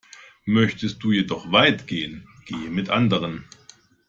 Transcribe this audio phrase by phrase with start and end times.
[0.47, 3.45] Möchtest du jedoch weit gehen, gehe mit anderen.